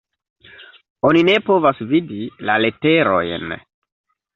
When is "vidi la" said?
1.95-2.59